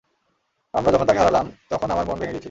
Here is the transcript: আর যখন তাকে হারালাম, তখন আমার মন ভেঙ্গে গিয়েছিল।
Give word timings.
আর 0.73 0.91
যখন 0.91 1.05
তাকে 1.05 1.19
হারালাম, 1.19 1.45
তখন 1.69 1.91
আমার 1.91 2.05
মন 2.05 2.17
ভেঙ্গে 2.19 2.33
গিয়েছিল। 2.33 2.39